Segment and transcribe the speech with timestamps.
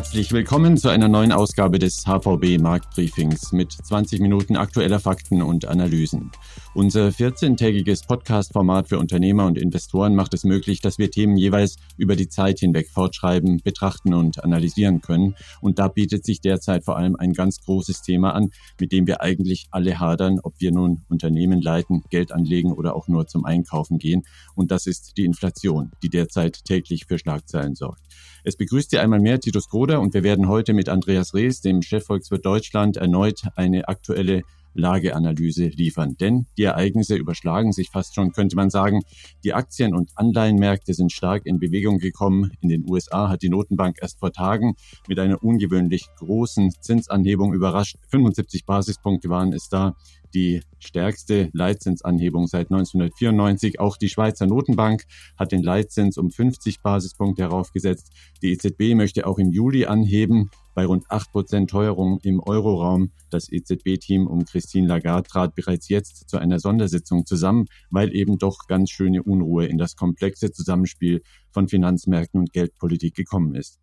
[0.00, 5.66] Herzlich willkommen zu einer neuen Ausgabe des HVB Marktbriefings mit 20 Minuten aktueller Fakten und
[5.66, 6.30] Analysen.
[6.72, 12.16] Unser 14-tägiges Podcast-Format für Unternehmer und Investoren macht es möglich, dass wir Themen jeweils über
[12.16, 15.36] die Zeit hinweg fortschreiben, betrachten und analysieren können.
[15.60, 19.20] Und da bietet sich derzeit vor allem ein ganz großes Thema an, mit dem wir
[19.20, 23.98] eigentlich alle hadern, ob wir nun Unternehmen leiten, Geld anlegen oder auch nur zum Einkaufen
[23.98, 24.22] gehen.
[24.54, 28.00] Und das ist die Inflation, die derzeit täglich für Schlagzeilen sorgt.
[28.44, 31.82] Es begrüßt Sie einmal mehr Titus Groder und wir werden heute mit Andreas Rees, dem
[31.82, 36.16] Chefvolkswirt Deutschland, erneut eine aktuelle Lageanalyse liefern.
[36.16, 39.02] Denn die Ereignisse überschlagen sich fast schon, könnte man sagen.
[39.42, 42.52] Die Aktien- und Anleihenmärkte sind stark in Bewegung gekommen.
[42.60, 44.76] In den USA hat die Notenbank erst vor Tagen
[45.08, 47.96] mit einer ungewöhnlich großen Zinsanhebung überrascht.
[48.10, 49.96] 75 Basispunkte waren es da
[50.34, 53.80] die stärkste Leitzinsanhebung seit 1994.
[53.80, 55.04] Auch die Schweizer Notenbank
[55.38, 58.12] hat den Leitzins um 50 Basispunkte heraufgesetzt.
[58.42, 60.50] Die EZB möchte auch im Juli anheben.
[60.74, 63.10] Bei rund 8% Teuerung im Euroraum.
[63.28, 68.66] Das EZB-Team um Christine Lagarde trat bereits jetzt zu einer Sondersitzung zusammen, weil eben doch
[68.68, 73.80] ganz schöne Unruhe in das komplexe Zusammenspiel von Finanzmärkten und Geldpolitik gekommen ist.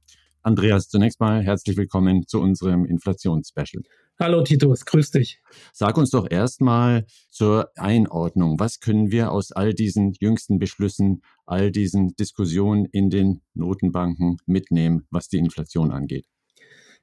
[0.48, 3.84] Andreas, zunächst mal herzlich willkommen zu unserem Inflationsspecial.
[4.20, 5.40] Hallo Titus, grüß dich.
[5.74, 11.70] Sag uns doch erstmal zur Einordnung, was können wir aus all diesen jüngsten Beschlüssen, all
[11.70, 16.26] diesen Diskussionen in den Notenbanken mitnehmen, was die Inflation angeht?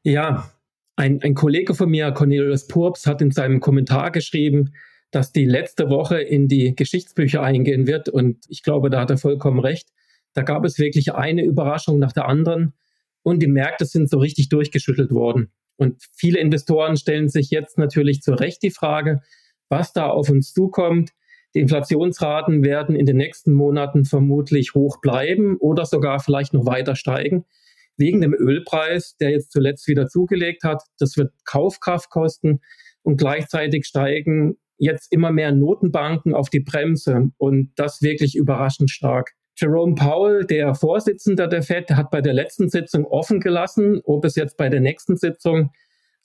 [0.03, 0.51] Ja,
[0.97, 4.75] ein, ein Kollege von mir, Cornelius Purps, hat in seinem Kommentar geschrieben,
[5.13, 8.09] dass die letzte Woche in die Geschichtsbücher eingehen wird.
[8.09, 9.89] Und ich glaube, da hat er vollkommen recht.
[10.33, 12.75] Da gab es wirklich eine Überraschung nach der anderen.
[13.23, 15.53] Und die Märkte sind so richtig durchgeschüttelt worden.
[15.77, 19.23] Und viele Investoren stellen sich jetzt natürlich zu Recht die Frage,
[19.69, 21.11] was da auf uns zukommt.
[21.55, 26.97] Die Inflationsraten werden in den nächsten Monaten vermutlich hoch bleiben oder sogar vielleicht noch weiter
[26.97, 27.45] steigen.
[27.97, 30.83] Wegen dem Ölpreis, der jetzt zuletzt wieder zugelegt hat.
[30.99, 32.61] Das wird Kaufkraft kosten
[33.03, 39.35] und gleichzeitig steigen jetzt immer mehr Notenbanken auf die Bremse und das wirklich überraschend stark.
[39.57, 44.35] Jerome Powell, der Vorsitzende der Fed, hat bei der letzten Sitzung offen gelassen, ob es
[44.35, 45.71] jetzt bei der nächsten Sitzung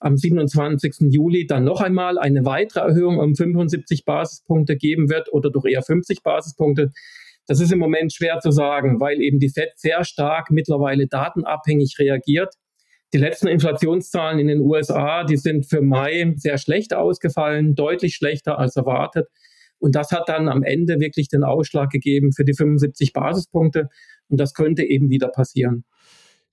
[0.00, 1.12] am 27.
[1.12, 5.82] Juli dann noch einmal eine weitere Erhöhung um 75 Basispunkte geben wird oder doch eher
[5.82, 6.90] 50 Basispunkte.
[7.46, 11.96] Das ist im Moment schwer zu sagen, weil eben die Fed sehr stark mittlerweile datenabhängig
[11.98, 12.54] reagiert.
[13.12, 18.58] Die letzten Inflationszahlen in den USA, die sind für Mai sehr schlecht ausgefallen, deutlich schlechter
[18.58, 19.28] als erwartet.
[19.80, 23.88] Und das hat dann am Ende wirklich den Ausschlag gegeben für die 75 Basispunkte.
[24.28, 25.84] Und das könnte eben wieder passieren.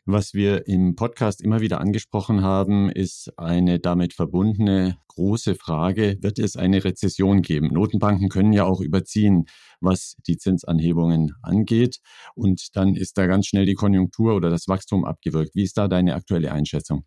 [0.09, 6.39] Was wir im Podcast immer wieder angesprochen haben, ist eine damit verbundene große Frage, wird
[6.39, 7.73] es eine Rezession geben?
[7.73, 9.47] Notenbanken können ja auch überziehen,
[9.81, 11.99] was die Zinsanhebungen angeht.
[12.35, 15.55] Und dann ist da ganz schnell die Konjunktur oder das Wachstum abgewirkt.
[15.55, 17.03] Wie ist da deine aktuelle Einschätzung?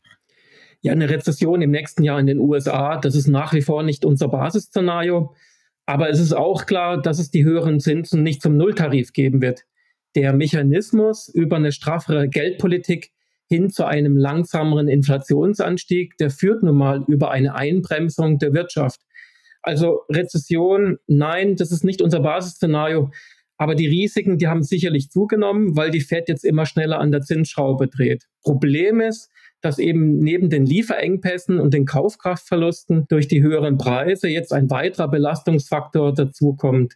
[0.83, 4.05] Ja, eine Rezession im nächsten Jahr in den USA, das ist nach wie vor nicht
[4.05, 5.35] unser Basisszenario.
[5.91, 9.65] Aber es ist auch klar, dass es die höheren Zinsen nicht zum Nulltarif geben wird.
[10.15, 13.11] Der Mechanismus über eine straffere Geldpolitik
[13.49, 19.01] hin zu einem langsameren Inflationsanstieg, der führt nun mal über eine Einbremsung der Wirtschaft.
[19.63, 23.11] Also Rezession, nein, das ist nicht unser Basisszenario.
[23.57, 27.23] Aber die Risiken, die haben sicherlich zugenommen, weil die Fed jetzt immer schneller an der
[27.23, 28.29] Zinsschraube dreht.
[28.43, 29.29] Problem ist,
[29.61, 35.09] dass eben neben den Lieferengpässen und den Kaufkraftverlusten durch die höheren Preise jetzt ein weiterer
[35.09, 36.95] Belastungsfaktor dazukommt.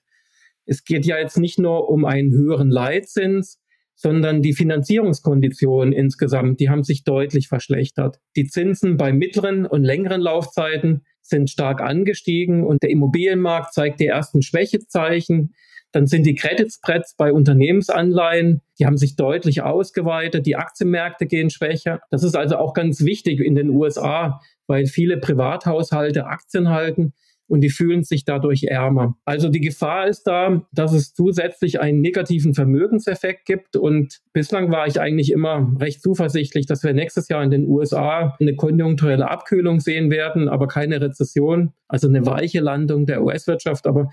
[0.66, 3.60] Es geht ja jetzt nicht nur um einen höheren Leitzins,
[3.94, 8.18] sondern die Finanzierungskonditionen insgesamt, die haben sich deutlich verschlechtert.
[8.36, 14.06] Die Zinsen bei mittleren und längeren Laufzeiten sind stark angestiegen und der Immobilienmarkt zeigt die
[14.06, 15.54] ersten Schwächezeichen.
[15.94, 20.44] Dann sind die Credit Spreads bei Unternehmensanleihen, die haben sich deutlich ausgeweitet.
[20.44, 22.00] Die Aktienmärkte gehen schwächer.
[22.10, 27.12] Das ist also auch ganz wichtig in den USA, weil viele Privathaushalte Aktien halten
[27.46, 29.16] und die fühlen sich dadurch ärmer.
[29.24, 34.88] Also die Gefahr ist da, dass es zusätzlich einen negativen Vermögenseffekt gibt und bislang war
[34.88, 39.78] ich eigentlich immer recht zuversichtlich, dass wir nächstes Jahr in den USA eine konjunkturelle Abkühlung
[39.78, 44.10] sehen werden, aber keine Rezession, also eine weiche Landung der US-Wirtschaft, aber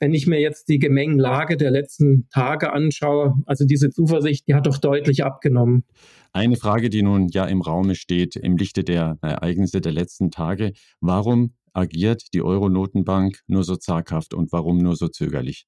[0.00, 4.66] wenn ich mir jetzt die Gemengenlage der letzten Tage anschaue, also diese Zuversicht, die hat
[4.66, 5.84] doch deutlich abgenommen.
[6.32, 10.72] Eine Frage, die nun ja im Raume steht, im Lichte der Ereignisse der letzten Tage.
[11.00, 15.66] Warum agiert die Euro-Notenbank nur so zaghaft und warum nur so zögerlich?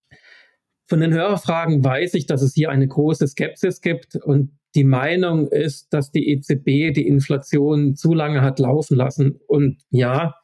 [0.88, 5.48] Von den Hörerfragen weiß ich, dass es hier eine große Skepsis gibt und die Meinung
[5.48, 9.38] ist, dass die EZB die Inflation zu lange hat laufen lassen.
[9.46, 10.34] Und ja,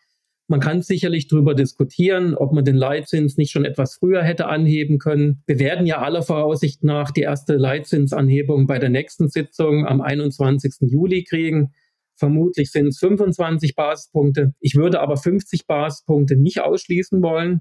[0.51, 4.99] Man kann sicherlich darüber diskutieren, ob man den Leitzins nicht schon etwas früher hätte anheben
[4.99, 5.43] können.
[5.47, 10.91] Wir werden ja aller Voraussicht nach die erste Leitzinsanhebung bei der nächsten Sitzung am 21.
[10.91, 11.75] Juli kriegen.
[12.17, 14.55] Vermutlich sind es 25 Basispunkte.
[14.59, 17.61] Ich würde aber 50 Basispunkte nicht ausschließen wollen.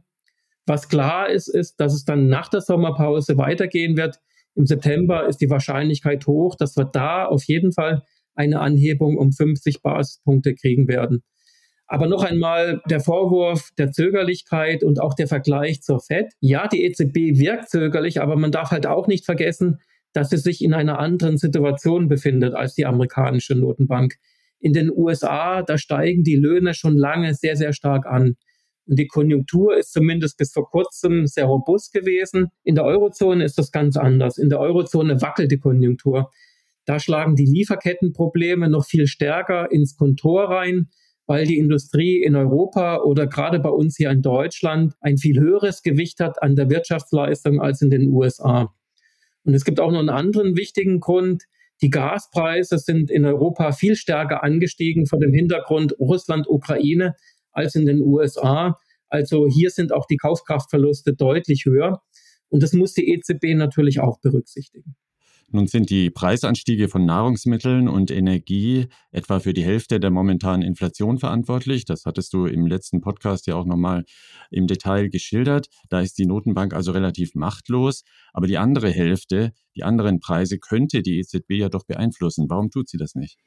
[0.66, 4.20] Was klar ist, ist, dass es dann nach der Sommerpause weitergehen wird.
[4.56, 8.04] Im September ist die Wahrscheinlichkeit hoch, dass wir da auf jeden Fall
[8.34, 11.22] eine Anhebung um 50 Basispunkte kriegen werden.
[11.88, 16.34] Aber noch einmal der Vorwurf der Zögerlichkeit und auch der Vergleich zur Fed.
[16.42, 19.80] Ja, die EZB wirkt zögerlich, aber man darf halt auch nicht vergessen,
[20.12, 24.16] dass sie sich in einer anderen Situation befindet als die amerikanische Notenbank.
[24.60, 28.36] In den USA, da steigen die Löhne schon lange sehr, sehr stark an.
[28.86, 32.48] Und die Konjunktur ist zumindest bis vor kurzem sehr robust gewesen.
[32.64, 34.38] In der Eurozone ist das ganz anders.
[34.38, 36.32] In der Eurozone wackelt die Konjunktur.
[36.86, 40.90] Da schlagen die Lieferkettenprobleme noch viel stärker ins Kontor rein
[41.28, 45.84] weil die Industrie in Europa oder gerade bei uns hier in Deutschland ein viel höheres
[45.84, 48.74] Gewicht hat an der Wirtschaftsleistung als in den USA.
[49.44, 51.44] Und es gibt auch noch einen anderen wichtigen Grund.
[51.82, 57.14] Die Gaspreise sind in Europa viel stärker angestiegen vor dem Hintergrund Russland-Ukraine
[57.52, 58.80] als in den USA.
[59.10, 62.02] Also hier sind auch die Kaufkraftverluste deutlich höher.
[62.50, 64.96] Und das muss die EZB natürlich auch berücksichtigen.
[65.50, 71.20] Nun sind die Preisanstiege von Nahrungsmitteln und Energie etwa für die Hälfte der momentanen Inflation
[71.20, 71.86] verantwortlich.
[71.86, 74.04] Das hattest du im letzten Podcast ja auch nochmal
[74.52, 75.68] im Detail geschildert.
[75.90, 78.04] Da ist die Notenbank also relativ machtlos.
[78.34, 82.48] Aber die andere Hälfte, die anderen Preise, könnte die EZB ja doch beeinflussen.
[82.50, 83.40] Warum tut sie das nicht?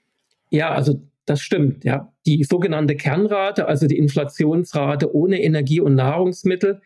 [0.49, 1.85] Ja, also das stimmt.
[1.85, 6.81] Ja, die sogenannte Kernrate, also die Inflationsrate ohne Energie und Nahrungsmittel,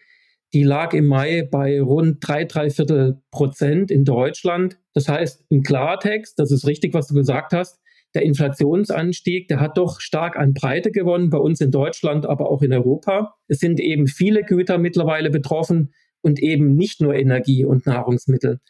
[0.52, 4.78] die lag im Mai bei rund drei, drei Viertel Prozent in Deutschland.
[4.94, 7.80] Das heißt, im Klartext, das ist richtig, was du gesagt hast,
[8.14, 12.62] der Inflationsanstieg, der hat doch stark an Breite gewonnen, bei uns in Deutschland, aber auch
[12.62, 13.34] in Europa.
[13.48, 15.92] Es sind eben viele Güter mittlerweile betroffen
[16.22, 18.60] und eben nicht nur Energie und Nahrungsmittel.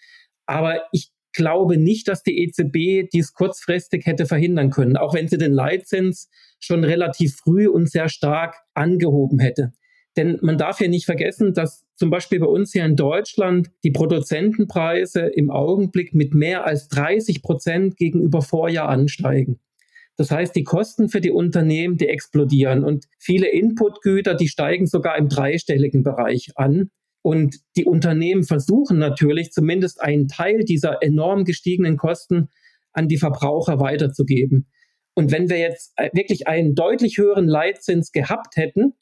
[0.46, 5.36] Aber ich glaube nicht, dass die EZB dies kurzfristig hätte verhindern können, auch wenn sie
[5.36, 9.72] den Leitzins schon relativ früh und sehr stark angehoben hätte.
[10.16, 13.90] Denn man darf ja nicht vergessen, dass zum Beispiel bei uns hier in Deutschland die
[13.90, 19.58] Produzentenpreise im Augenblick mit mehr als 30 Prozent gegenüber Vorjahr ansteigen.
[20.16, 25.18] Das heißt, die Kosten für die Unternehmen, die explodieren und viele Inputgüter, die steigen sogar
[25.18, 26.90] im dreistelligen Bereich an.
[27.22, 32.48] Und die Unternehmen versuchen natürlich zumindest einen Teil dieser enorm gestiegenen Kosten
[32.92, 34.68] an die Verbraucher weiterzugeben.
[35.14, 38.94] Und wenn wir jetzt wirklich einen deutlich höheren Leitzins gehabt hätten,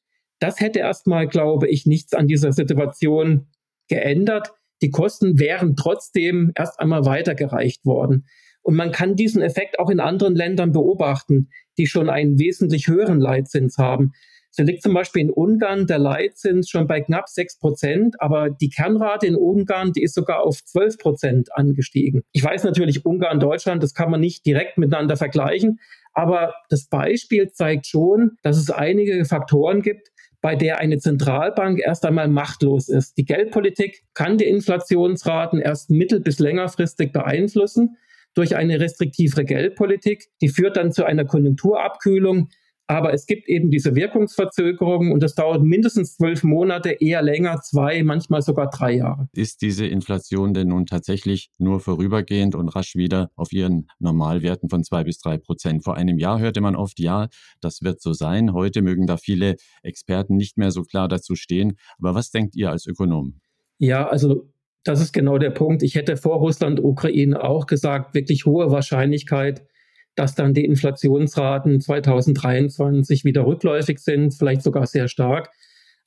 [0.43, 3.47] das hätte erstmal, glaube ich, nichts an dieser Situation
[3.89, 4.53] geändert.
[4.83, 8.27] Die Kosten wären trotzdem erst einmal weitergereicht worden.
[8.63, 11.49] Und man kann diesen Effekt auch in anderen Ländern beobachten,
[11.79, 14.13] die schon einen wesentlich höheren Leitzins haben.
[14.51, 18.69] So liegt zum Beispiel in Ungarn der Leitzins schon bei knapp sechs Prozent, aber die
[18.69, 22.23] Kernrate in Ungarn, die ist sogar auf zwölf Prozent angestiegen.
[22.33, 25.79] Ich weiß natürlich, Ungarn, Deutschland, das kann man nicht direkt miteinander vergleichen,
[26.13, 30.12] aber das Beispiel zeigt schon, dass es einige Faktoren gibt,
[30.43, 33.17] bei der eine Zentralbank erst einmal machtlos ist.
[33.17, 37.97] Die Geldpolitik kann die Inflationsraten erst mittel- bis längerfristig beeinflussen
[38.35, 40.31] durch eine restriktivere Geldpolitik.
[40.41, 42.49] Die führt dann zu einer Konjunkturabkühlung.
[42.87, 48.03] Aber es gibt eben diese Wirkungsverzögerung und das dauert mindestens zwölf Monate, eher länger, zwei,
[48.03, 49.29] manchmal sogar drei Jahre.
[49.33, 54.85] Ist diese Inflation denn nun tatsächlich nur vorübergehend und rasch wieder auf ihren Normalwerten von
[54.85, 55.85] zwei bis drei Prozent?
[55.85, 57.29] Vor einem Jahr hörte man oft, ja,
[57.61, 58.53] das wird so sein.
[58.53, 61.75] Heute mögen da viele Experten nicht mehr so klar dazu stehen.
[61.99, 63.41] Aber was denkt ihr als Ökonom?
[63.79, 64.53] Ja, also
[64.85, 65.83] das ist genau der Punkt.
[65.83, 69.65] Ich hätte vor Russland, Ukraine auch gesagt, wirklich hohe Wahrscheinlichkeit,
[70.15, 75.51] dass dann die Inflationsraten 2023 wieder rückläufig sind, vielleicht sogar sehr stark.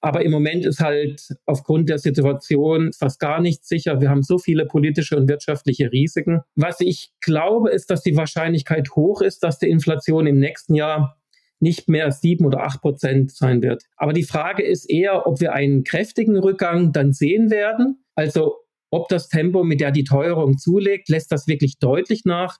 [0.01, 4.01] Aber im Moment ist halt aufgrund der Situation fast gar nichts sicher.
[4.01, 6.41] Wir haben so viele politische und wirtschaftliche Risiken.
[6.55, 11.17] Was ich glaube, ist, dass die Wahrscheinlichkeit hoch ist, dass die Inflation im nächsten Jahr
[11.59, 13.83] nicht mehr sieben oder acht Prozent sein wird.
[13.97, 18.03] Aber die Frage ist eher, ob wir einen kräftigen Rückgang dann sehen werden.
[18.13, 18.57] Also
[18.91, 22.57] ob das Tempo, mit der die Teuerung zulegt, lässt das wirklich deutlich nach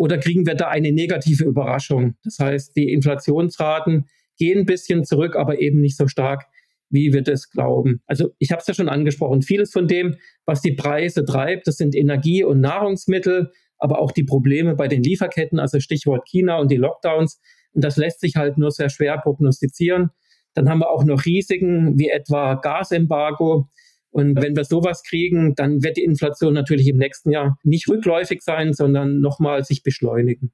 [0.00, 2.14] oder kriegen wir da eine negative Überraschung?
[2.24, 4.06] Das heißt, die Inflationsraten
[4.38, 6.46] gehen ein bisschen zurück, aber eben nicht so stark,
[6.88, 8.00] wie wir das glauben.
[8.06, 10.16] Also ich habe es ja schon angesprochen, vieles von dem,
[10.46, 15.02] was die Preise treibt, das sind Energie- und Nahrungsmittel, aber auch die Probleme bei den
[15.02, 17.38] Lieferketten, also Stichwort China und die Lockdowns.
[17.72, 20.08] Und das lässt sich halt nur sehr schwer prognostizieren.
[20.54, 23.68] Dann haben wir auch noch Risiken wie etwa Gasembargo,
[24.10, 28.42] und wenn wir sowas kriegen, dann wird die Inflation natürlich im nächsten Jahr nicht rückläufig
[28.42, 30.52] sein, sondern nochmal sich beschleunigen.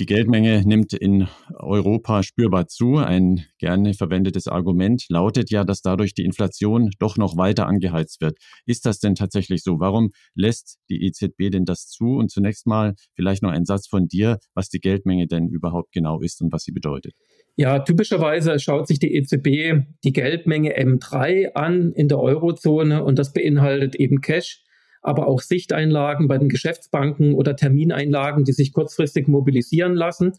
[0.00, 2.96] Die Geldmenge nimmt in Europa spürbar zu.
[2.96, 8.38] Ein gerne verwendetes Argument lautet ja, dass dadurch die Inflation doch noch weiter angeheizt wird.
[8.64, 9.78] Ist das denn tatsächlich so?
[9.78, 12.16] Warum lässt die EZB denn das zu?
[12.16, 16.22] Und zunächst mal vielleicht noch ein Satz von dir, was die Geldmenge denn überhaupt genau
[16.22, 17.12] ist und was sie bedeutet.
[17.56, 23.34] Ja, typischerweise schaut sich die EZB die Geldmenge M3 an in der Eurozone und das
[23.34, 24.64] beinhaltet eben Cash
[25.02, 30.32] aber auch Sichteinlagen bei den Geschäftsbanken oder Termineinlagen, die sich kurzfristig mobilisieren lassen.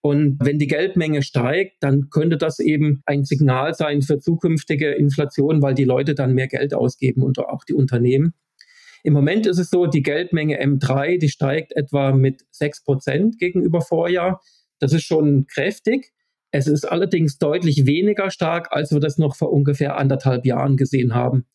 [0.00, 5.60] Und wenn die Geldmenge steigt, dann könnte das eben ein Signal sein für zukünftige Inflation,
[5.60, 8.34] weil die Leute dann mehr Geld ausgeben und auch die Unternehmen.
[9.02, 13.80] Im Moment ist es so, die Geldmenge M3, die steigt etwa mit 6 Prozent gegenüber
[13.80, 14.40] Vorjahr.
[14.80, 16.12] Das ist schon kräftig.
[16.50, 21.14] Es ist allerdings deutlich weniger stark, als wir das noch vor ungefähr anderthalb Jahren gesehen
[21.14, 21.46] haben.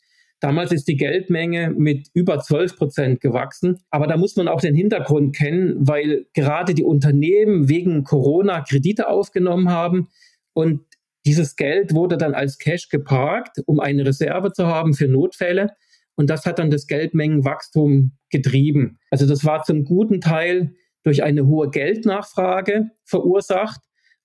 [0.44, 3.78] Damals ist die Geldmenge mit über 12 Prozent gewachsen.
[3.90, 9.08] Aber da muss man auch den Hintergrund kennen, weil gerade die Unternehmen wegen Corona Kredite
[9.08, 10.10] aufgenommen haben
[10.52, 10.82] und
[11.26, 15.70] dieses Geld wurde dann als Cash geparkt, um eine Reserve zu haben für Notfälle.
[16.16, 19.00] Und das hat dann das Geldmengenwachstum getrieben.
[19.12, 23.80] Also das war zum guten Teil durch eine hohe Geldnachfrage verursacht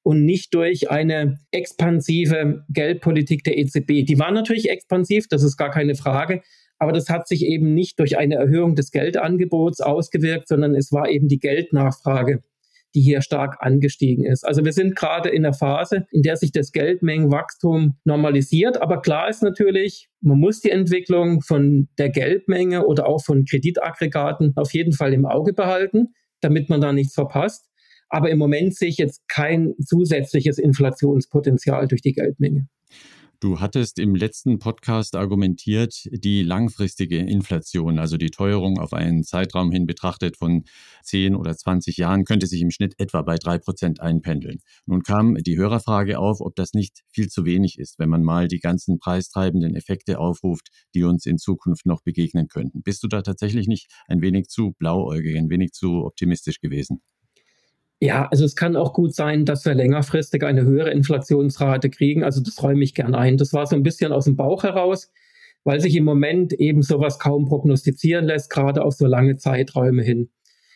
[0.09, 4.07] und nicht durch eine expansive Geldpolitik der EZB.
[4.07, 6.41] Die war natürlich expansiv, das ist gar keine Frage,
[6.79, 11.11] aber das hat sich eben nicht durch eine Erhöhung des Geldangebots ausgewirkt, sondern es war
[11.11, 12.43] eben die Geldnachfrage,
[12.95, 14.47] die hier stark angestiegen ist.
[14.47, 18.81] Also wir sind gerade in der Phase, in der sich das Geldmengenwachstum normalisiert.
[18.81, 24.55] Aber klar ist natürlich, man muss die Entwicklung von der Geldmenge oder auch von Kreditaggregaten
[24.57, 27.68] auf jeden Fall im Auge behalten, damit man da nichts verpasst.
[28.09, 32.69] Aber im Moment sehe ich jetzt kein zusätzliches Inflationspotenzial durch die Geldmenge.
[33.41, 39.71] Du hattest im letzten Podcast argumentiert, die langfristige Inflation, also die Teuerung auf einen Zeitraum
[39.71, 40.65] hin betrachtet von
[41.05, 44.59] 10 oder 20 Jahren, könnte sich im Schnitt etwa bei drei Prozent einpendeln.
[44.87, 48.49] Nun kam die Hörerfrage auf, ob das nicht viel zu wenig ist, wenn man mal
[48.49, 52.83] die ganzen preistreibenden Effekte aufruft, die uns in Zukunft noch begegnen könnten.
[52.83, 57.03] Bist du da tatsächlich nicht ein wenig zu blauäugig, ein wenig zu optimistisch gewesen?
[58.00, 62.23] Ja, also es kann auch gut sein, dass wir längerfristig eine höhere Inflationsrate kriegen.
[62.23, 63.37] Also das räume ich gern ein.
[63.37, 65.11] Das war so ein bisschen aus dem Bauch heraus,
[65.64, 70.31] weil sich im Moment eben sowas kaum prognostizieren lässt, gerade auf so lange Zeiträume hin.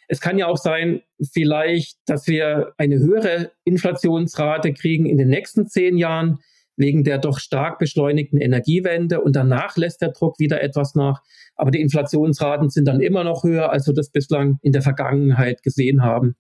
[0.09, 1.03] Es kann ja auch sein,
[1.33, 6.41] vielleicht, dass wir eine höhere Inflationsrate kriegen in den nächsten zehn Jahren
[6.77, 11.23] wegen der doch stark beschleunigten Energiewende und danach lässt der Druck wieder etwas nach.
[11.55, 15.63] Aber die Inflationsraten sind dann immer noch höher, als wir das bislang in der Vergangenheit
[15.63, 16.35] gesehen haben.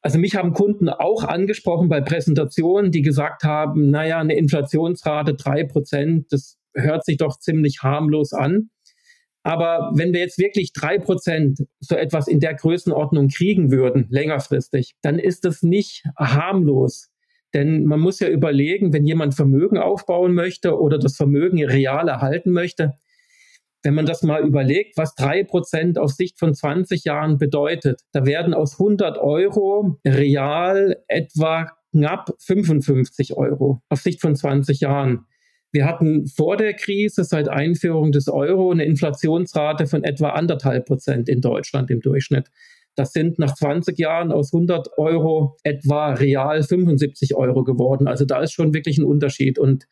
[0.00, 5.64] Also mich haben Kunden auch angesprochen bei Präsentationen, die gesagt haben, naja, eine Inflationsrate drei
[5.64, 8.70] Prozent, das hört sich doch ziemlich harmlos an.
[9.42, 14.94] Aber wenn wir jetzt wirklich drei Prozent so etwas in der Größenordnung kriegen würden, längerfristig,
[15.02, 17.10] dann ist das nicht harmlos.
[17.54, 22.50] Denn man muss ja überlegen, wenn jemand Vermögen aufbauen möchte oder das Vermögen real erhalten
[22.50, 22.94] möchte,
[23.88, 28.26] wenn man das mal überlegt, was drei Prozent auf Sicht von 20 Jahren bedeutet, da
[28.26, 35.24] werden aus 100 Euro real etwa knapp 55 Euro auf Sicht von 20 Jahren.
[35.72, 41.30] Wir hatten vor der Krise seit Einführung des Euro eine Inflationsrate von etwa anderthalb Prozent
[41.30, 42.50] in Deutschland im Durchschnitt.
[42.94, 48.06] Das sind nach 20 Jahren aus 100 Euro etwa real 75 Euro geworden.
[48.06, 49.58] Also da ist schon wirklich ein Unterschied.
[49.58, 49.86] Und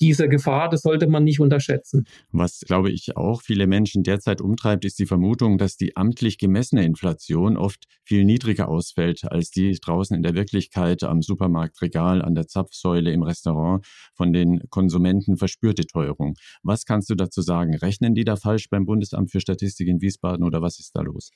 [0.00, 2.06] diese Gefahr, das sollte man nicht unterschätzen.
[2.32, 6.84] Was, glaube ich, auch viele Menschen derzeit umtreibt, ist die Vermutung, dass die amtlich gemessene
[6.84, 12.46] Inflation oft viel niedriger ausfällt als die draußen in der Wirklichkeit am Supermarktregal, an der
[12.46, 16.34] Zapfsäule, im Restaurant von den Konsumenten verspürte Teuerung.
[16.62, 17.74] Was kannst du dazu sagen?
[17.74, 21.30] Rechnen die da falsch beim Bundesamt für Statistik in Wiesbaden oder was ist da los?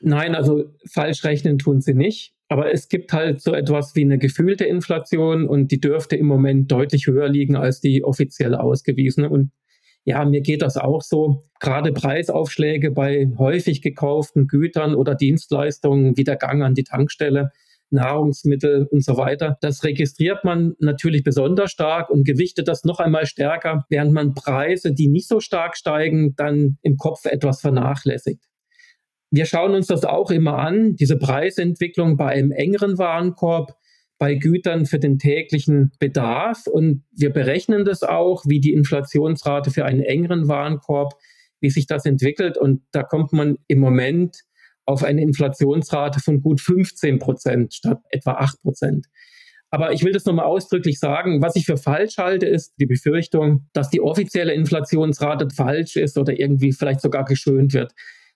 [0.00, 2.34] Nein, also falsch rechnen tun sie nicht.
[2.48, 6.70] Aber es gibt halt so etwas wie eine gefühlte Inflation und die dürfte im Moment
[6.72, 9.30] deutlich höher liegen als die offiziell ausgewiesene.
[9.30, 9.52] Und
[10.04, 11.44] ja, mir geht das auch so.
[11.60, 17.52] Gerade Preisaufschläge bei häufig gekauften Gütern oder Dienstleistungen wie der Gang an die Tankstelle,
[17.90, 19.56] Nahrungsmittel und so weiter.
[19.60, 24.92] Das registriert man natürlich besonders stark und gewichtet das noch einmal stärker, während man Preise,
[24.92, 28.49] die nicht so stark steigen, dann im Kopf etwas vernachlässigt.
[29.30, 33.76] Wir schauen uns das auch immer an, diese Preisentwicklung bei einem engeren Warenkorb,
[34.18, 36.66] bei Gütern für den täglichen Bedarf.
[36.66, 41.14] Und wir berechnen das auch, wie die Inflationsrate für einen engeren Warenkorb,
[41.60, 42.58] wie sich das entwickelt.
[42.58, 44.36] Und da kommt man im Moment
[44.84, 49.06] auf eine Inflationsrate von gut 15 Prozent statt etwa 8 Prozent.
[49.70, 51.40] Aber ich will das nochmal ausdrücklich sagen.
[51.40, 56.38] Was ich für falsch halte, ist die Befürchtung, dass die offizielle Inflationsrate falsch ist oder
[56.38, 57.92] irgendwie vielleicht sogar geschönt wird.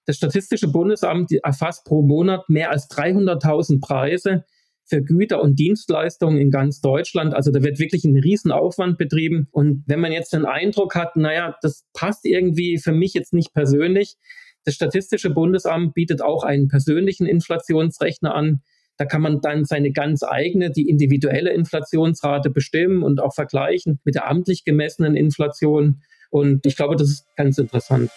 [0.06, 4.44] Das Statistische Bundesamt erfasst pro Monat mehr als 300.000 Preise
[4.86, 7.34] für Güter und Dienstleistungen in ganz Deutschland.
[7.34, 9.48] Also da wird wirklich ein Riesenaufwand betrieben.
[9.50, 13.54] Und wenn man jetzt den Eindruck hat, naja, das passt irgendwie für mich jetzt nicht
[13.54, 14.16] persönlich,
[14.64, 18.62] das Statistische Bundesamt bietet auch einen persönlichen Inflationsrechner an.
[18.96, 24.14] Da kann man dann seine ganz eigene, die individuelle Inflationsrate bestimmen und auch vergleichen mit
[24.14, 26.02] der amtlich gemessenen Inflation.
[26.30, 28.10] Und ich glaube, das ist ganz interessant.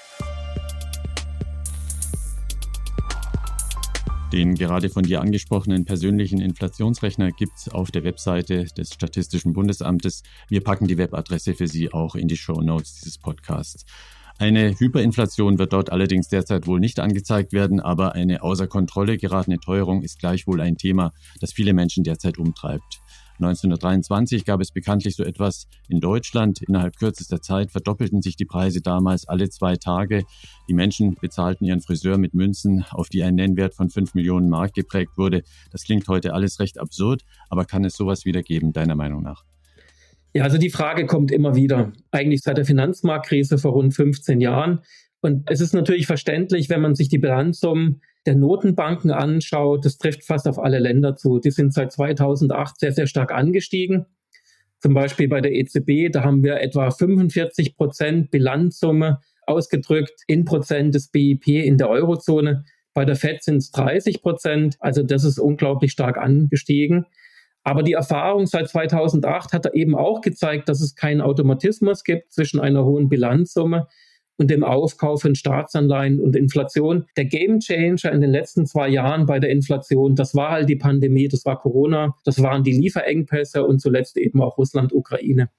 [4.38, 10.22] Den gerade von dir angesprochenen persönlichen Inflationsrechner gibt es auf der Webseite des Statistischen Bundesamtes.
[10.48, 13.84] Wir packen die Webadresse für Sie auch in die Show Notes dieses Podcasts.
[14.38, 19.58] Eine Hyperinflation wird dort allerdings derzeit wohl nicht angezeigt werden, aber eine außer Kontrolle geratene
[19.58, 23.02] Teuerung ist gleichwohl ein Thema, das viele Menschen derzeit umtreibt.
[23.40, 26.62] 1923 gab es bekanntlich so etwas in Deutschland.
[26.64, 30.24] Innerhalb kürzester Zeit verdoppelten sich die Preise damals alle zwei Tage.
[30.68, 34.74] Die Menschen bezahlten ihren Friseur mit Münzen, auf die ein Nennwert von 5 Millionen Mark
[34.74, 35.44] geprägt wurde.
[35.72, 39.44] Das klingt heute alles recht absurd, aber kann es sowas wieder geben, deiner Meinung nach?
[40.34, 41.94] Ja, also die Frage kommt immer wieder.
[42.12, 44.82] Eigentlich seit der Finanzmarktkrise vor rund 15 Jahren.
[45.22, 50.24] Und es ist natürlich verständlich, wenn man sich die Bilanzsummen der Notenbanken anschaut, das trifft
[50.24, 51.40] fast auf alle Länder zu.
[51.40, 54.06] Die sind seit 2008 sehr, sehr stark angestiegen.
[54.80, 60.94] Zum Beispiel bei der EZB, da haben wir etwa 45 Prozent Bilanzsumme ausgedrückt in Prozent
[60.94, 62.66] des BIP in der Eurozone.
[62.94, 64.76] Bei der FED sind es 30 Prozent.
[64.80, 67.06] Also das ist unglaublich stark angestiegen.
[67.64, 72.60] Aber die Erfahrung seit 2008 hat eben auch gezeigt, dass es keinen Automatismus gibt zwischen
[72.60, 73.88] einer hohen Bilanzsumme
[74.38, 77.06] und dem Aufkauf von Staatsanleihen und Inflation.
[77.18, 81.28] Der Gamechanger in den letzten zwei Jahren bei der Inflation, das war halt die Pandemie,
[81.28, 85.50] das war Corona, das waren die Lieferengpässe und zuletzt eben auch Russland, Ukraine.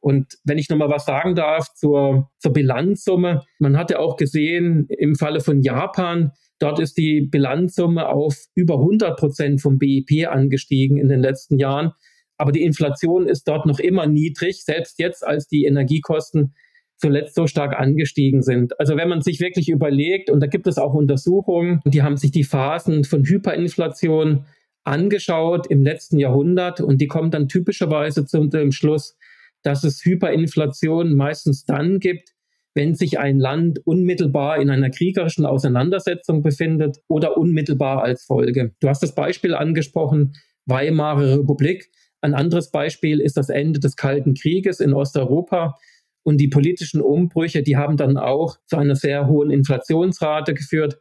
[0.00, 4.86] Und wenn ich nochmal was sagen darf zur, zur Bilanzsumme, man hat ja auch gesehen,
[4.88, 10.96] im Falle von Japan, dort ist die Bilanzsumme auf über 100 Prozent vom BIP angestiegen
[10.96, 11.92] in den letzten Jahren.
[12.36, 16.54] Aber die Inflation ist dort noch immer niedrig, selbst jetzt, als die Energiekosten
[17.02, 18.78] zuletzt so stark angestiegen sind.
[18.78, 22.30] Also wenn man sich wirklich überlegt, und da gibt es auch Untersuchungen, die haben sich
[22.30, 24.46] die Phasen von Hyperinflation
[24.84, 29.16] angeschaut im letzten Jahrhundert und die kommen dann typischerweise zu dem Schluss,
[29.62, 32.34] dass es Hyperinflation meistens dann gibt,
[32.74, 38.74] wenn sich ein Land unmittelbar in einer kriegerischen Auseinandersetzung befindet oder unmittelbar als Folge.
[38.80, 40.34] Du hast das Beispiel angesprochen,
[40.66, 41.90] Weimarer Republik.
[42.20, 45.76] Ein anderes Beispiel ist das Ende des Kalten Krieges in Osteuropa.
[46.24, 50.98] Und die politischen Umbrüche, die haben dann auch zu einer sehr hohen Inflationsrate geführt.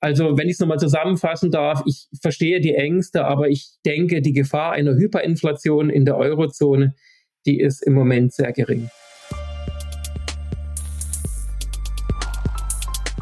[0.00, 4.32] Also wenn ich es nochmal zusammenfassen darf, ich verstehe die Ängste, aber ich denke, die
[4.32, 6.94] Gefahr einer Hyperinflation in der Eurozone,
[7.46, 8.90] die ist im Moment sehr gering.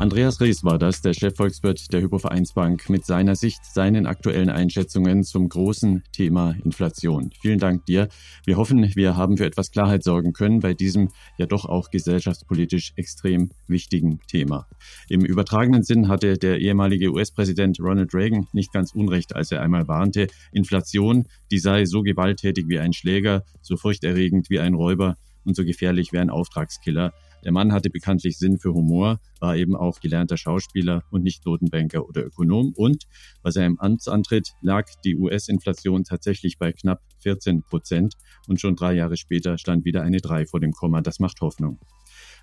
[0.01, 5.47] Andreas Ries war das, der Chefvolkswirt der Hypovereinsbank, mit seiner Sicht, seinen aktuellen Einschätzungen zum
[5.47, 7.33] großen Thema Inflation.
[7.39, 8.09] Vielen Dank dir.
[8.47, 12.95] Wir hoffen, wir haben für etwas Klarheit sorgen können bei diesem ja doch auch gesellschaftspolitisch
[12.97, 14.67] extrem wichtigen Thema.
[15.11, 19.87] Im übertragenen Sinn hatte der ehemalige US-Präsident Ronald Reagan nicht ganz unrecht, als er einmal
[19.87, 25.57] warnte, Inflation, die sei so gewalttätig wie ein Schläger, so furchterregend wie ein Räuber und
[25.57, 27.13] so gefährlich wie ein Auftragskiller.
[27.44, 32.07] Der Mann hatte bekanntlich Sinn für Humor, war eben auch gelernter Schauspieler und nicht Notenbanker
[32.09, 32.72] oder Ökonom.
[32.76, 33.07] Und
[33.42, 38.14] bei seinem Amtsantritt lag die US-Inflation tatsächlich bei knapp 14 Prozent.
[38.46, 41.00] Und schon drei Jahre später stand wieder eine 3 vor dem Komma.
[41.00, 41.81] Das macht Hoffnung.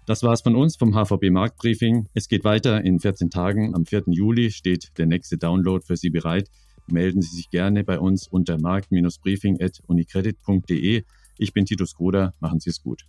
[0.05, 2.07] Das war's von uns vom HVB Marktbriefing.
[2.13, 3.75] Es geht weiter in 14 Tagen.
[3.75, 4.05] Am 4.
[4.07, 6.49] Juli steht der nächste Download für Sie bereit.
[6.87, 11.03] Melden Sie sich gerne bei uns unter markt-briefing.unicredit.de.
[11.37, 12.33] Ich bin Titus Gruder.
[12.39, 13.03] Machen Sie es gut.